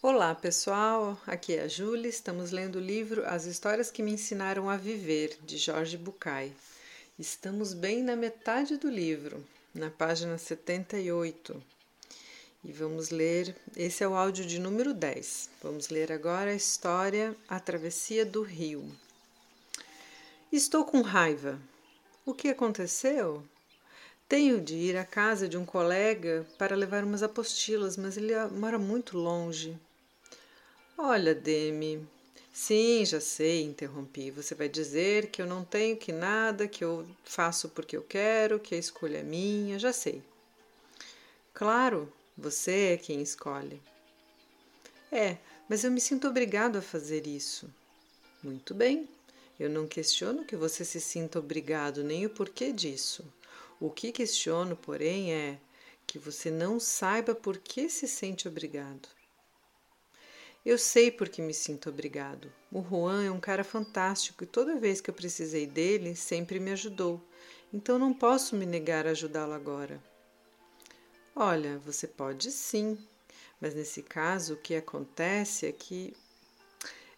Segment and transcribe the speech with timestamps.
[0.00, 2.08] Olá pessoal, aqui é a Júlia.
[2.08, 6.52] Estamos lendo o livro As Histórias que Me Ensinaram a Viver, de Jorge Bucay.
[7.18, 11.60] Estamos bem na metade do livro, na página 78.
[12.62, 15.50] E vamos ler, esse é o áudio de número 10.
[15.60, 18.88] Vamos ler agora a história A Travessia do Rio.
[20.52, 21.58] Estou com raiva.
[22.24, 23.42] O que aconteceu?
[24.28, 28.78] Tenho de ir à casa de um colega para levar umas apostilas, mas ele mora
[28.78, 29.76] muito longe.
[31.00, 32.04] Olha, Demi.
[32.52, 34.32] Sim, já sei, interrompi.
[34.32, 38.58] Você vai dizer que eu não tenho que nada, que eu faço porque eu quero,
[38.58, 40.20] que a escolha é minha, já sei.
[41.54, 43.80] Claro, você é quem escolhe.
[45.12, 45.38] É,
[45.68, 47.72] mas eu me sinto obrigado a fazer isso.
[48.42, 49.08] Muito bem.
[49.58, 53.24] Eu não questiono que você se sinta obrigado nem o porquê disso.
[53.78, 55.58] O que questiono, porém, é
[56.08, 59.17] que você não saiba por que se sente obrigado.
[60.68, 62.52] Eu sei porque me sinto obrigado.
[62.70, 66.70] O Juan é um cara fantástico e toda vez que eu precisei dele, sempre me
[66.72, 67.26] ajudou.
[67.72, 69.98] Então não posso me negar a ajudá-lo agora.
[71.34, 72.98] Olha, você pode sim,
[73.58, 76.14] mas nesse caso o que acontece é que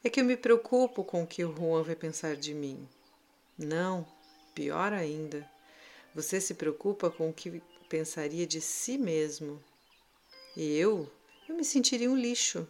[0.04, 2.88] é que eu me preocupo com o que o Juan vai pensar de mim.
[3.58, 4.06] Não,
[4.54, 5.44] pior ainda.
[6.14, 9.60] Você se preocupa com o que pensaria de si mesmo.
[10.56, 11.10] E eu,
[11.48, 12.64] eu me sentiria um lixo.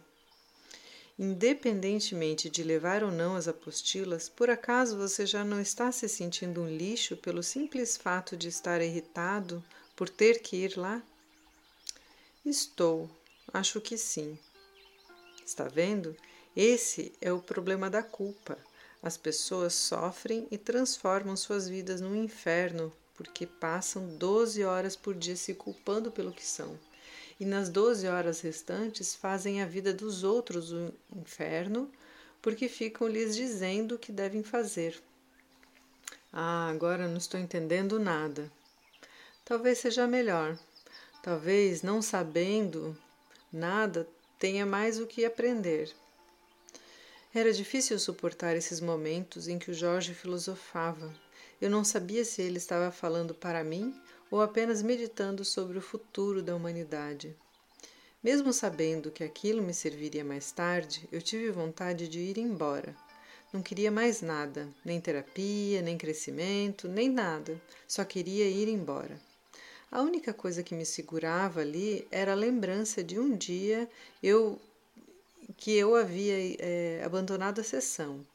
[1.23, 6.63] Independentemente de levar ou não as apostilas, por acaso você já não está se sentindo
[6.63, 9.63] um lixo pelo simples fato de estar irritado
[9.95, 10.99] por ter que ir lá?
[12.43, 13.07] Estou,
[13.53, 14.35] acho que sim.
[15.45, 16.17] Está vendo?
[16.55, 18.57] Esse é o problema da culpa.
[19.03, 25.35] As pessoas sofrem e transformam suas vidas num inferno porque passam 12 horas por dia
[25.35, 26.79] se culpando pelo que são
[27.41, 31.91] e nas doze horas restantes fazem a vida dos outros o inferno,
[32.39, 35.01] porque ficam lhes dizendo o que devem fazer.
[36.31, 38.51] Ah, agora não estou entendendo nada.
[39.43, 40.55] Talvez seja melhor.
[41.23, 42.95] Talvez, não sabendo
[43.51, 45.91] nada, tenha mais o que aprender.
[47.33, 51.11] Era difícil suportar esses momentos em que o Jorge filosofava.
[51.59, 53.99] Eu não sabia se ele estava falando para mim
[54.31, 57.35] ou apenas meditando sobre o futuro da humanidade.
[58.23, 62.95] Mesmo sabendo que aquilo me serviria mais tarde, eu tive vontade de ir embora.
[63.51, 67.61] Não queria mais nada, nem terapia, nem crescimento, nem nada.
[67.85, 69.19] Só queria ir embora.
[69.91, 73.89] A única coisa que me segurava ali era a lembrança de um dia
[74.23, 74.57] eu
[75.57, 78.25] que eu havia é, abandonado a sessão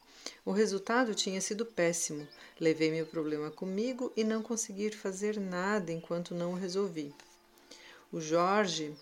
[0.45, 2.27] o resultado tinha sido péssimo.
[2.61, 7.15] Levei meu problema comigo e não consegui fazer nada enquanto não o resolvi.
[8.13, 8.95] O Jorge,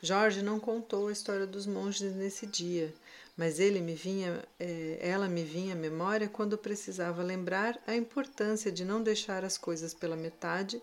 [0.00, 2.92] Jorge não contou a história dos monges nesse dia,
[3.36, 8.70] mas ele me vinha, é, ela me vinha à memória quando precisava lembrar a importância
[8.70, 10.82] de não deixar as coisas pela metade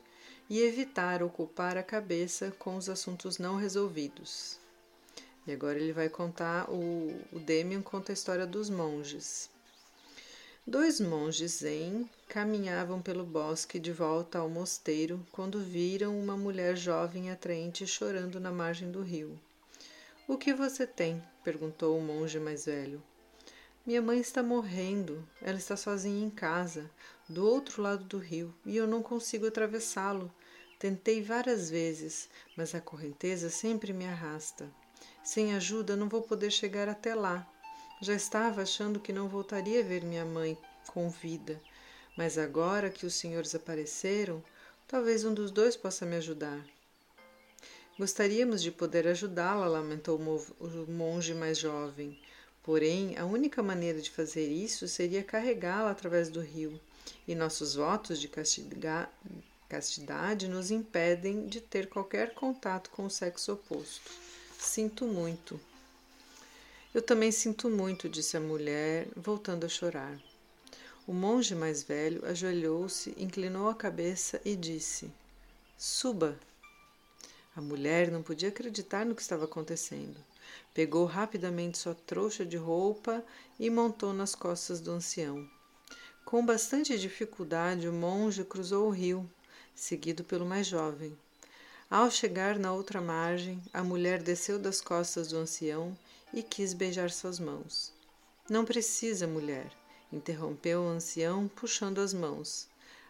[0.50, 4.58] e evitar ocupar a cabeça com os assuntos não resolvidos.
[5.46, 9.50] E agora ele vai contar, o, o Demian conta a história dos monges.
[10.70, 17.26] Dois monges zen caminhavam pelo bosque de volta ao mosteiro quando viram uma mulher jovem
[17.26, 19.36] e atraente chorando na margem do rio.
[20.28, 21.24] O que você tem?
[21.44, 23.02] perguntou o monge mais velho.
[23.84, 25.28] Minha mãe está morrendo.
[25.42, 26.88] Ela está sozinha em casa,
[27.28, 30.32] do outro lado do rio, e eu não consigo atravessá-lo.
[30.78, 34.70] Tentei várias vezes, mas a correnteza sempre me arrasta.
[35.24, 37.52] Sem ajuda não vou poder chegar até lá.
[38.02, 41.62] Já estava achando que não voltaria a ver minha mãe com vida,
[42.16, 44.42] mas agora que os senhores apareceram,
[44.88, 46.66] talvez um dos dois possa me ajudar.
[47.98, 52.18] Gostaríamos de poder ajudá-la, lamentou o monge mais jovem.
[52.64, 56.80] Porém, a única maneira de fazer isso seria carregá-la através do rio,
[57.28, 58.30] e nossos votos de
[59.68, 64.10] castidade nos impedem de ter qualquer contato com o sexo oposto.
[64.58, 65.60] Sinto muito.
[66.92, 70.20] Eu também sinto muito, disse a mulher, voltando a chorar.
[71.06, 75.12] O monge mais velho ajoelhou-se, inclinou a cabeça e disse:
[75.78, 76.40] Suba.
[77.56, 80.18] A mulher não podia acreditar no que estava acontecendo.
[80.74, 83.24] Pegou rapidamente sua trouxa de roupa
[83.60, 85.48] e montou nas costas do ancião.
[86.26, 89.30] Com bastante dificuldade, o monge cruzou o rio,
[89.76, 91.16] seguido pelo mais jovem.
[91.88, 95.96] Ao chegar na outra margem, a mulher desceu das costas do ancião
[96.34, 97.94] e quis beijar suas mãos.
[98.50, 99.72] Não precisa, mulher,
[100.12, 102.68] interrompeu o ancião, puxando as mãos.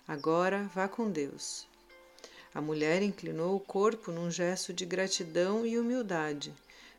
[0.08, 1.68] Agora vá com Deus.
[2.54, 6.54] A mulher inclinou o corpo num gesto de gratidão e humildade.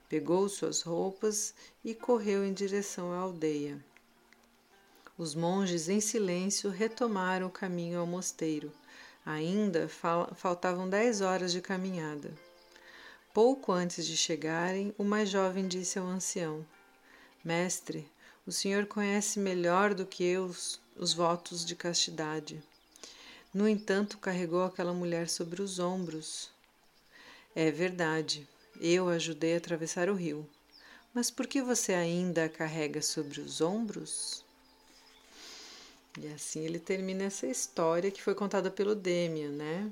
[0.09, 3.79] Pegou suas roupas e correu em direção à aldeia.
[5.19, 8.73] Os monges, em silêncio, retomaram o caminho ao mosteiro.
[9.27, 12.33] Ainda faltavam dez horas de caminhada.
[13.33, 16.67] Pouco antes de chegarem, o mais jovem disse ao ancião:
[17.45, 18.11] Mestre,
[18.45, 22.61] o senhor conhece melhor do que eu os, os votos de castidade.
[23.55, 26.51] No entanto, carregou aquela mulher sobre os ombros.
[27.55, 28.49] É verdade,
[28.81, 30.45] eu ajudei a atravessar o rio.
[31.15, 34.45] Mas por que você ainda a carrega sobre os ombros?
[36.19, 39.91] E assim ele termina essa história que foi contada pelo Demian, né?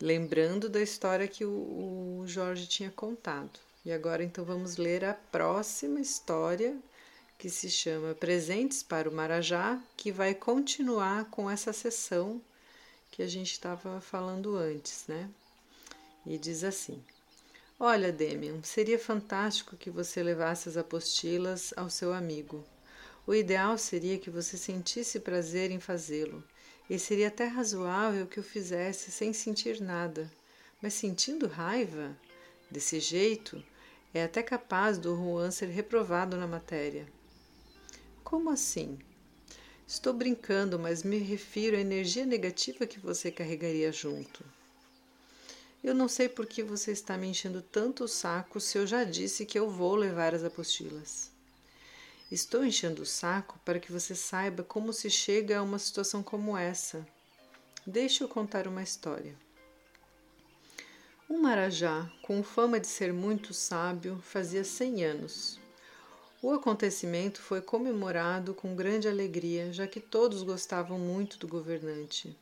[0.00, 3.58] Lembrando da história que o, o Jorge tinha contado.
[3.84, 6.76] E agora então vamos ler a próxima história
[7.38, 12.40] que se chama Presentes para o Marajá, que vai continuar com essa sessão
[13.10, 15.28] que a gente estava falando antes, né?
[16.26, 17.02] E diz assim:
[17.78, 22.64] Olha, Demian, seria fantástico que você levasse as apostilas ao seu amigo.
[23.26, 26.42] O ideal seria que você sentisse prazer em fazê-lo,
[26.88, 30.30] e seria até razoável que o fizesse sem sentir nada.
[30.82, 32.16] Mas sentindo raiva?
[32.70, 33.62] Desse jeito,
[34.12, 37.06] é até capaz do Juan ser reprovado na matéria.
[38.22, 38.98] Como assim?
[39.86, 44.44] Estou brincando, mas me refiro à energia negativa que você carregaria junto.
[45.82, 49.04] Eu não sei por que você está me enchendo tanto o saco se eu já
[49.04, 51.33] disse que eu vou levar as apostilas.
[52.30, 56.56] Estou enchendo o saco para que você saiba como se chega a uma situação como
[56.56, 57.06] essa.
[57.86, 59.36] Deixe eu contar uma história.
[61.28, 65.60] Um marajá, com fama de ser muito sábio, fazia cem anos.
[66.42, 72.36] O acontecimento foi comemorado com grande alegria, já que todos gostavam muito do governante.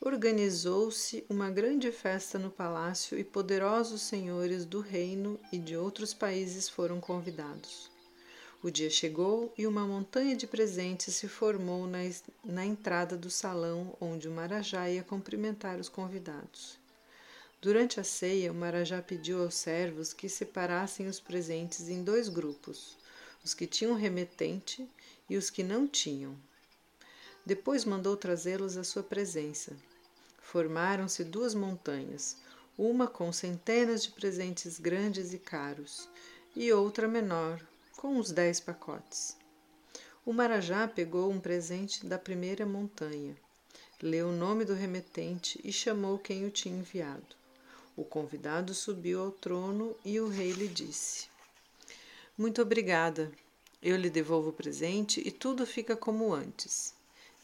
[0.00, 6.68] Organizou-se uma grande festa no palácio e poderosos senhores do reino e de outros países
[6.68, 7.91] foram convidados.
[8.62, 11.98] O dia chegou e uma montanha de presentes se formou na,
[12.44, 16.78] na entrada do salão onde o Marajá ia cumprimentar os convidados.
[17.60, 22.96] Durante a ceia, o Marajá pediu aos servos que separassem os presentes em dois grupos
[23.44, 24.88] os que tinham remetente
[25.28, 26.36] e os que não tinham.
[27.44, 29.76] Depois mandou trazê-los à sua presença.
[30.40, 32.36] Formaram-se duas montanhas,
[32.78, 36.08] uma com centenas de presentes grandes e caros,
[36.54, 37.60] e outra menor,
[38.02, 39.36] com uns dez pacotes.
[40.26, 43.36] O Marajá pegou um presente da primeira montanha,
[44.02, 47.36] leu o nome do remetente e chamou quem o tinha enviado.
[47.96, 51.28] O convidado subiu ao trono e o rei lhe disse:
[52.36, 53.30] muito obrigada.
[53.80, 56.96] Eu lhe devolvo o presente e tudo fica como antes.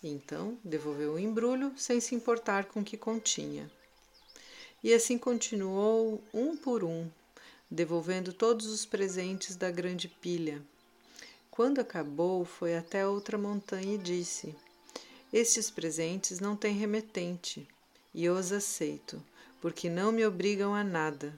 [0.02, 3.70] Então devolveu o embrulho sem se importar com o que continha.
[4.82, 7.08] E assim continuou, um por um,
[7.70, 10.62] devolvendo todos os presentes da grande pilha.
[11.50, 14.54] Quando acabou, foi até outra montanha e disse:
[15.32, 17.66] Estes presentes não têm remetente,
[18.14, 19.22] e os aceito,
[19.60, 21.34] porque não me obrigam a nada,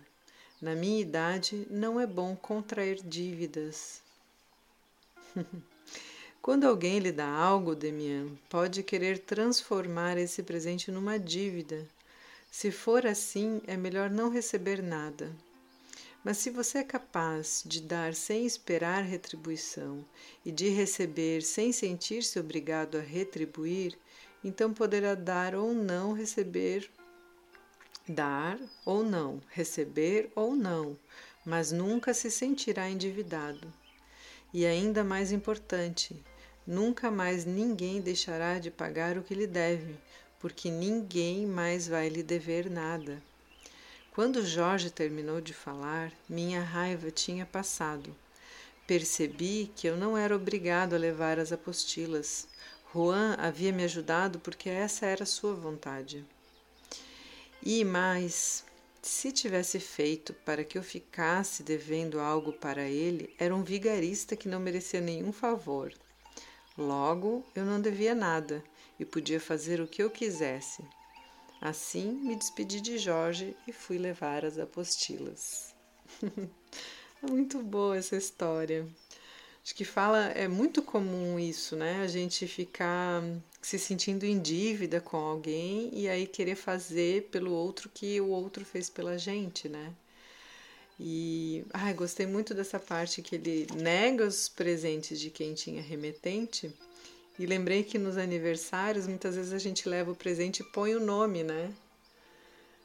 [0.61, 4.03] na minha idade, não é bom contrair dívidas.
[6.43, 11.89] Quando alguém lhe dá algo, Demian, pode querer transformar esse presente numa dívida.
[12.51, 15.31] Se for assim, é melhor não receber nada.
[16.23, 20.05] Mas se você é capaz de dar sem esperar retribuição
[20.45, 23.99] e de receber sem sentir-se obrigado a retribuir,
[24.45, 26.91] então poderá dar ou não receber
[28.07, 30.99] dar ou não, receber ou não,
[31.45, 33.73] mas nunca se sentirá endividado.
[34.53, 36.21] E ainda mais importante,
[36.67, 39.97] nunca mais ninguém deixará de pagar o que lhe deve,
[40.39, 43.23] porque ninguém mais vai lhe dever nada.
[44.21, 48.15] Quando Jorge terminou de falar, minha raiva tinha passado.
[48.87, 52.47] Percebi que eu não era obrigado a levar as apostilas.
[52.93, 56.23] Juan havia me ajudado porque essa era sua vontade.
[57.63, 58.63] E mais,
[59.01, 64.51] se tivesse feito para que eu ficasse devendo algo para ele, era um vigarista que
[64.51, 65.95] não merecia nenhum favor.
[66.77, 68.63] Logo, eu não devia nada
[68.99, 70.85] e podia fazer o que eu quisesse.
[71.61, 75.75] Assim, me despedi de Jorge e fui levar as apostilas.
[77.23, 78.89] é muito boa essa história.
[79.63, 82.01] Acho que fala, é muito comum isso, né?
[82.01, 83.23] A gente ficar
[83.61, 88.65] se sentindo em dívida com alguém e aí querer fazer pelo outro que o outro
[88.65, 89.93] fez pela gente, né?
[90.99, 96.73] E ai, gostei muito dessa parte que ele nega os presentes de quem tinha remetente.
[97.41, 101.01] E lembrei que nos aniversários muitas vezes a gente leva o presente e põe o
[101.01, 101.73] nome, né?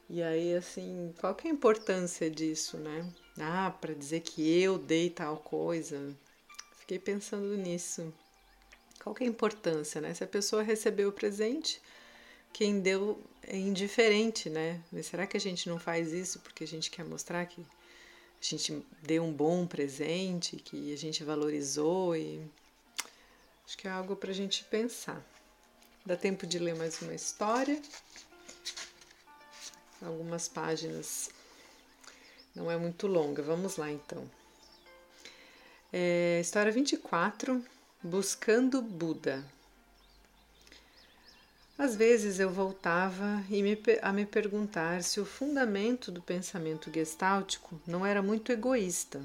[0.10, 3.06] E aí, assim, qual que é a importância disso, né?
[3.38, 6.16] Ah, para dizer que eu dei tal coisa.
[6.78, 8.14] Fiquei pensando nisso.
[9.04, 10.14] Qual que é a importância, né?
[10.14, 11.82] Se a pessoa recebeu o presente,
[12.54, 14.82] quem deu é indiferente, né?
[14.90, 17.66] Mas será que a gente não faz isso porque a gente quer mostrar que a
[18.42, 22.50] gente deu um bom presente, que a gente valorizou e
[23.66, 25.22] acho que é algo para a gente pensar.
[26.06, 27.82] Dá tempo de ler mais uma história,
[30.02, 31.30] algumas páginas,
[32.56, 33.42] não é muito longa.
[33.42, 34.30] Vamos lá então.
[35.92, 37.64] É, história 24:
[38.04, 39.44] Buscando Buda.
[41.78, 48.06] Às vezes eu voltava me, a me perguntar se o fundamento do pensamento gestáltico não
[48.06, 49.22] era muito egoísta.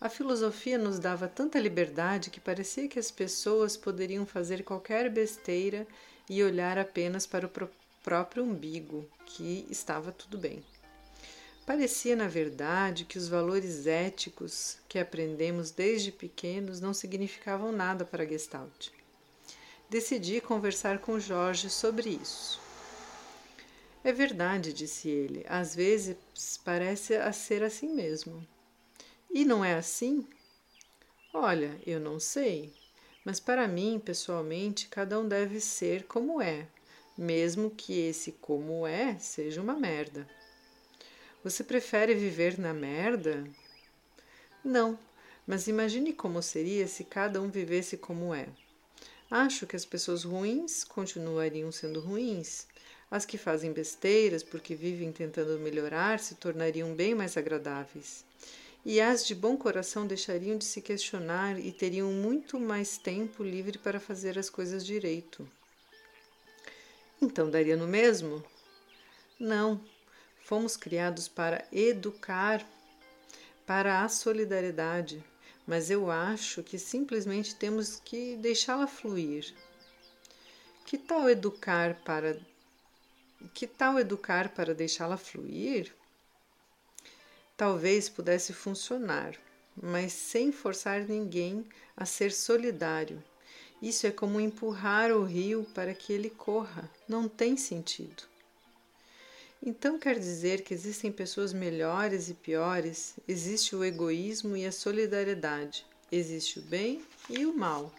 [0.00, 5.86] A filosofia nos dava tanta liberdade que parecia que as pessoas poderiam fazer qualquer besteira
[6.28, 7.64] e olhar apenas para o pr
[8.02, 10.62] próprio umbigo, que estava tudo bem.
[11.64, 18.26] Parecia, na verdade, que os valores éticos que aprendemos desde pequenos não significavam nada para
[18.26, 18.90] Gestalt
[19.94, 22.60] decidi conversar com Jorge sobre isso.
[24.02, 26.16] É verdade, disse ele, às vezes
[26.64, 28.44] parece a ser assim mesmo.
[29.34, 30.24] E não é assim?
[31.32, 32.72] Olha, eu não sei,
[33.24, 36.68] mas para mim, pessoalmente, cada um deve ser como é,
[37.18, 40.24] mesmo que esse como é seja uma merda.
[41.42, 43.44] Você prefere viver na merda?
[44.64, 44.96] Não,
[45.44, 48.46] mas imagine como seria se cada um vivesse como é.
[49.28, 52.68] Acho que as pessoas ruins continuariam sendo ruins.
[53.10, 58.24] As que fazem besteiras porque vivem tentando melhorar se tornariam bem mais agradáveis.
[58.84, 63.78] E as de bom coração deixariam de se questionar e teriam muito mais tempo livre
[63.78, 65.48] para fazer as coisas direito.
[67.20, 68.44] Então daria no mesmo?
[69.40, 69.80] Não.
[70.42, 72.64] Fomos criados para educar,
[73.64, 75.24] para a solidariedade
[75.66, 79.54] mas eu acho que simplesmente temos que deixá-la fluir.
[80.84, 82.38] Que tal educar para
[83.52, 85.94] que tal educar para deixá-la fluir?
[87.56, 89.36] Talvez pudesse funcionar,
[89.80, 91.64] mas sem forçar ninguém
[91.96, 93.22] a ser solidário.
[93.80, 96.90] Isso é como empurrar o rio para que ele corra.
[97.08, 98.24] Não tem sentido.
[99.62, 105.86] Então quer dizer que existem pessoas melhores e piores, existe o egoísmo e a solidariedade,
[106.12, 107.90] existe o bem e o mal.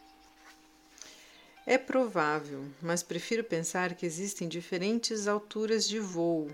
[1.65, 6.51] É provável, mas prefiro pensar que existem diferentes alturas de voo.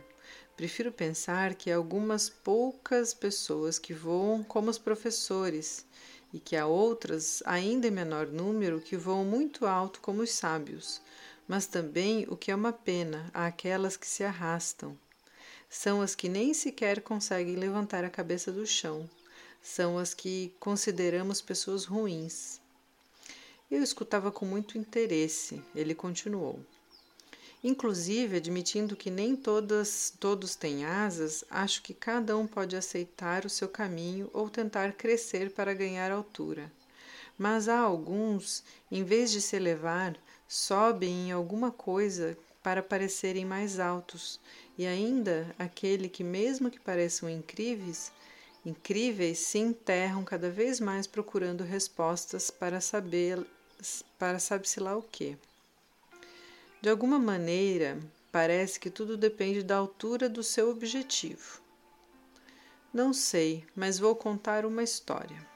[0.62, 5.84] Prefiro pensar que há algumas poucas pessoas que voam como os professores
[6.32, 11.02] e que há outras, ainda em menor número, que voam muito alto como os sábios
[11.48, 14.96] mas também, o que é uma pena, há aquelas que se arrastam.
[15.68, 19.10] São as que nem sequer conseguem levantar a cabeça do chão.
[19.64, 22.62] São as que consideramos pessoas ruins.
[23.72, 25.60] Eu escutava com muito interesse.
[25.74, 26.64] Ele continuou.
[27.64, 33.50] Inclusive, admitindo que nem todas, todos têm asas, acho que cada um pode aceitar o
[33.50, 36.72] seu caminho ou tentar crescer para ganhar altura.
[37.38, 43.80] Mas há alguns, em vez de se elevar, sobem em alguma coisa para parecerem mais
[43.80, 44.40] altos,
[44.78, 48.12] e ainda aquele que, mesmo que pareçam incríveis,
[48.66, 53.46] incríveis se enterram cada vez mais procurando respostas para saber
[54.18, 55.38] para sabe-se lá o que.
[56.82, 58.00] De alguma maneira,
[58.32, 61.62] parece que tudo depende da altura do seu objetivo.
[62.92, 65.48] Não sei, mas vou contar uma história.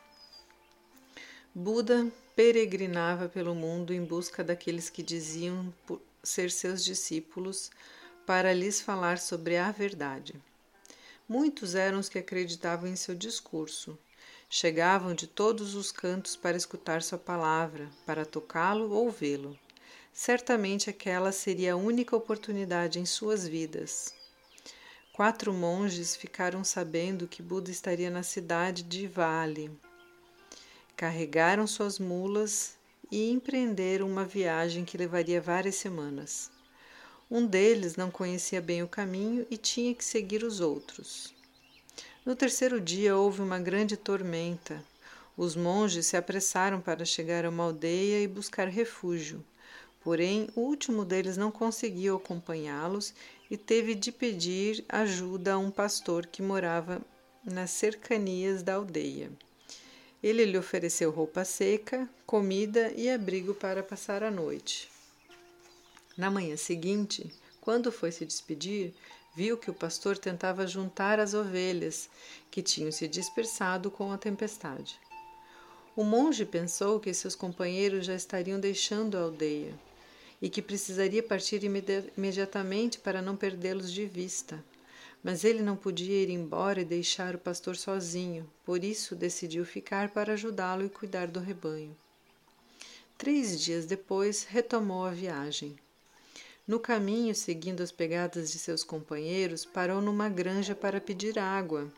[1.54, 5.74] Buda peregrinava pelo mundo em busca daqueles que diziam
[6.22, 7.72] ser seus discípulos
[8.24, 10.36] para lhes falar sobre a verdade.
[11.28, 13.98] Muitos eram os que acreditavam em seu discurso.
[14.48, 19.58] Chegavam de todos os cantos para escutar sua palavra, para tocá-lo ou vê-lo.
[20.18, 24.14] Certamente aquela seria a única oportunidade em suas vidas.
[25.12, 29.70] Quatro monges ficaram sabendo que Buda estaria na cidade de Vale
[30.96, 32.78] carregaram suas mulas
[33.12, 36.50] e empreenderam uma viagem que levaria várias semanas.
[37.30, 41.34] Um deles não conhecia bem o caminho e tinha que seguir os outros.
[42.26, 44.82] No terceiro dia houve uma grande tormenta.
[45.36, 49.44] Os monges se apressaram para chegar a uma aldeia e buscar refúgio.
[50.06, 53.12] Porém, o último deles não conseguiu acompanhá-los
[53.50, 57.02] e teve de pedir ajuda a um pastor que morava
[57.44, 59.32] nas cercanias da aldeia.
[60.22, 64.92] Ele lhe ofereceu roupa seca, comida e abrigo para passar a noite.
[66.16, 68.94] Na manhã seguinte, quando foi se despedir,
[69.36, 72.12] viu que o pastor tentava juntar as ovelhas
[72.52, 75.00] que tinham se dispersado com a tempestade.
[75.96, 79.74] O monge pensou que seus companheiros já estariam deixando a aldeia
[80.46, 84.64] e que precisaria partir imediatamente para não perdê-los de vista.
[85.24, 90.12] Mas ele não podia ir embora e deixar o pastor sozinho, por isso decidiu ficar
[90.12, 91.98] para ajudá-lo e cuidar do rebanho.
[93.18, 95.76] Três dias depois, retomou a viagem.
[96.68, 101.92] No caminho, seguindo as pegadas de seus companheiros, parou numa granja para pedir água.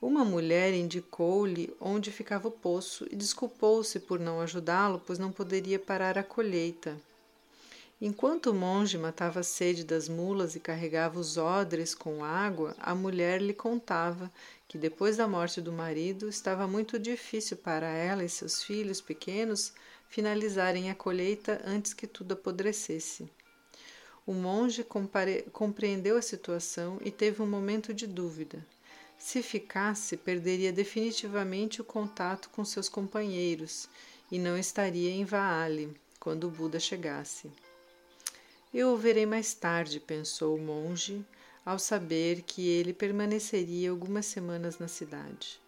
[0.00, 5.78] Uma mulher indicou-lhe onde ficava o poço e desculpou-se por não ajudá-lo, pois não poderia
[5.78, 6.98] parar a colheita.
[8.04, 12.96] Enquanto o monge matava a sede das mulas e carregava os odres com água, a
[12.96, 14.28] mulher lhe contava
[14.66, 19.72] que depois da morte do marido estava muito difícil para ela e seus filhos pequenos
[20.08, 23.30] finalizarem a colheita antes que tudo apodrecesse.
[24.26, 24.84] O monge
[25.52, 28.66] compreendeu a situação e teve um momento de dúvida.
[29.16, 33.88] Se ficasse, perderia definitivamente o contato com seus companheiros
[34.28, 37.48] e não estaria em Vaale quando o Buda chegasse.
[38.74, 41.22] Eu o verei mais tarde, pensou o monge,
[41.64, 45.60] ao saber que ele permaneceria algumas semanas na cidade.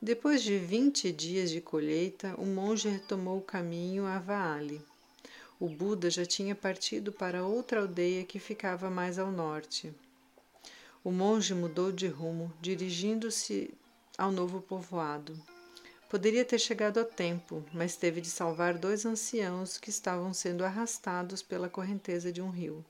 [0.00, 4.84] Depois de vinte dias de colheita, o monge retomou o caminho a Vaale.
[5.60, 9.94] O Buda já tinha partido para outra aldeia que ficava mais ao norte.
[11.04, 13.72] O monge mudou de rumo, dirigindo-se
[14.18, 15.40] ao novo povoado.
[16.12, 21.40] Poderia ter chegado a tempo, mas teve de salvar dois anciãos que estavam sendo arrastados
[21.40, 22.84] pela correnteza de um rio.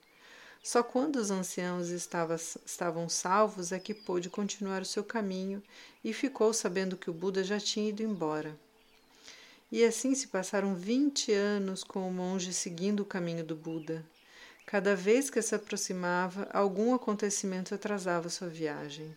[0.61, 5.63] Só quando os anciãos estava, estavam salvos é que pôde continuar o seu caminho
[6.03, 8.59] e ficou sabendo que o Buda já tinha ido embora.
[9.71, 14.05] E assim se passaram vinte anos com o monge seguindo o caminho do Buda.
[14.65, 19.15] Cada vez que se aproximava, algum acontecimento atrasava sua viagem.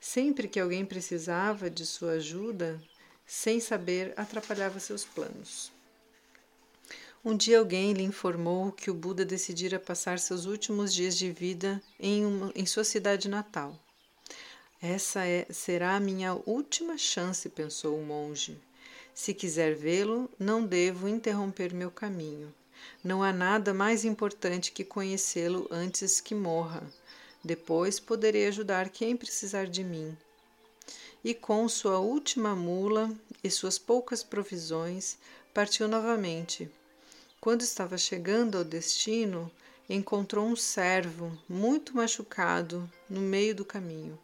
[0.00, 2.80] Sempre que alguém precisava de sua ajuda,
[3.30, 5.70] sem saber, atrapalhava seus planos.
[7.24, 11.80] Um dia alguém lhe informou que o Buda decidira passar seus últimos dias de vida
[12.00, 13.78] em, uma, em sua cidade natal.
[14.82, 18.60] Essa é, será a minha última chance, pensou o monge.
[19.14, 22.52] Se quiser vê-lo, não devo interromper meu caminho.
[23.04, 26.82] Não há nada mais importante que conhecê-lo antes que morra.
[27.44, 30.18] Depois poderei ajudar quem precisar de mim.
[31.24, 33.10] E com sua última mula
[33.42, 35.18] e suas poucas provisões,
[35.52, 36.70] partiu novamente
[37.40, 39.50] quando estava chegando ao destino,
[39.88, 44.18] encontrou um servo muito machucado no meio do caminho.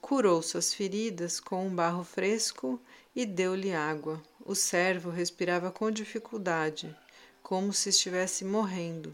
[0.00, 2.80] Curou suas feridas com um barro fresco
[3.14, 4.22] e deu-lhe água.
[4.46, 6.96] O servo respirava com dificuldade,
[7.42, 9.12] como se estivesse morrendo.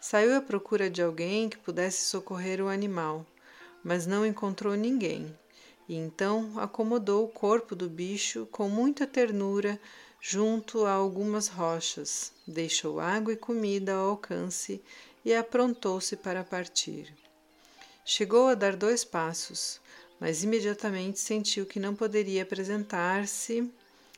[0.00, 3.24] Saiu à procura de alguém que pudesse socorrer o animal,
[3.84, 5.32] mas não encontrou ninguém.
[5.88, 9.80] E então acomodou o corpo do bicho com muita ternura
[10.20, 14.82] junto a algumas rochas, deixou água e comida ao alcance
[15.24, 17.12] e aprontou-se para partir.
[18.04, 19.80] Chegou a dar dois passos,
[20.18, 23.70] mas imediatamente sentiu que não poderia apresentar-se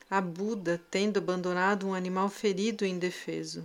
[0.09, 3.63] a Buda, tendo abandonado um animal ferido e indefeso.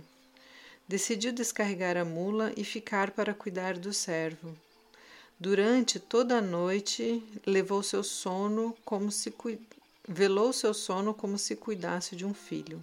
[0.87, 4.55] Decidiu descarregar a mula e ficar para cuidar do servo.
[5.37, 9.33] Durante toda a noite levou seu sono como se
[10.07, 12.81] velou seu sono como se cuidasse de um filho.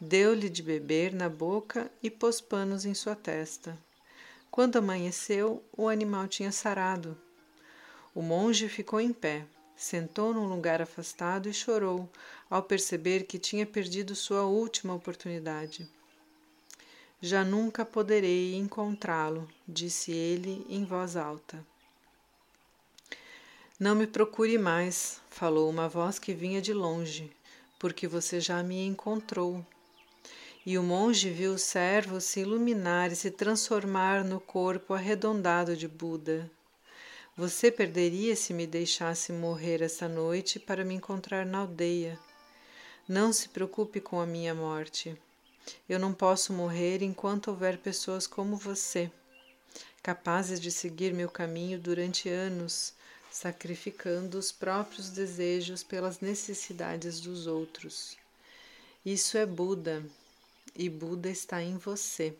[0.00, 3.76] Deu-lhe de beber na boca e pôs panos em sua testa.
[4.48, 7.18] Quando amanheceu, o animal tinha sarado.
[8.14, 9.44] O monge ficou em pé,
[9.76, 12.08] sentou num lugar afastado e chorou
[12.48, 15.90] ao perceber que tinha perdido sua última oportunidade.
[17.20, 21.64] Já nunca poderei encontrá-lo, disse ele em voz alta.
[23.80, 27.30] Não me procure mais, falou uma voz que vinha de longe,
[27.78, 29.64] porque você já me encontrou.
[30.64, 35.88] E o monge viu o servo se iluminar e se transformar no corpo arredondado de
[35.88, 36.50] Buda.
[37.36, 42.18] Você perderia se me deixasse morrer esta noite para me encontrar na aldeia.
[43.08, 45.16] Não se preocupe com a minha morte.
[45.88, 49.10] Eu não posso morrer enquanto houver pessoas como você,
[50.02, 52.94] capazes de seguir meu caminho durante anos
[53.36, 58.16] sacrificando os próprios desejos pelas necessidades dos outros.
[59.04, 60.02] Isso é Buda
[60.74, 62.34] e Buda está em você.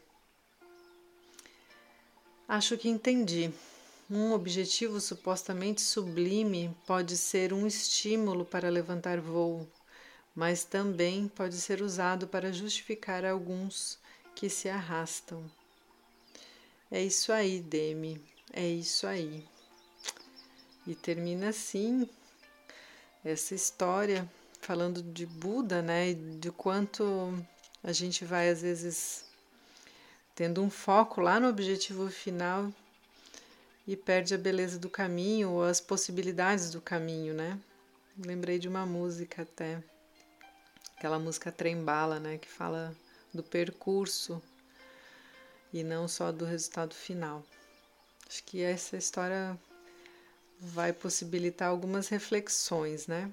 [2.48, 3.52] Acho que entendi.
[4.08, 9.68] Um objetivo supostamente sublime pode ser um estímulo para levantar voo,
[10.36, 13.98] mas também pode ser usado para justificar alguns
[14.34, 15.50] que se arrastam.
[16.90, 18.22] É isso aí, Demi.
[18.52, 19.42] É isso aí.
[20.86, 22.08] E termina assim
[23.24, 26.10] essa história falando de Buda, né?
[26.10, 27.34] E de quanto
[27.82, 29.24] a gente vai às vezes
[30.34, 32.70] tendo um foco lá no objetivo final
[33.86, 37.58] e perde a beleza do caminho ou as possibilidades do caminho, né?
[38.18, 39.82] Lembrei de uma música até,
[40.96, 42.38] aquela música Trembala, né?
[42.38, 42.94] Que fala
[43.32, 44.42] do percurso
[45.72, 47.44] e não só do resultado final.
[48.28, 49.58] Acho que essa história
[50.60, 53.30] vai possibilitar algumas reflexões, né?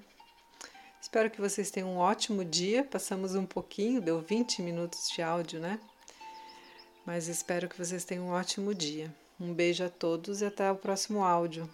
[1.00, 2.84] Espero que vocês tenham um ótimo dia.
[2.84, 5.78] Passamos um pouquinho, deu 20 minutos de áudio, né?
[7.04, 9.14] Mas espero que vocês tenham um ótimo dia.
[9.38, 11.68] Um beijo a todos e até o próximo áudio.